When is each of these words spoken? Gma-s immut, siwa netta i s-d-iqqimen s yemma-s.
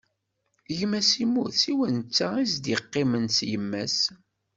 Gma-s 0.77 1.11
immut, 1.23 1.53
siwa 1.61 1.87
netta 1.97 2.27
i 2.37 2.45
s-d-iqqimen 2.53 3.25
s 3.37 3.37
yemma-s. 3.49 3.97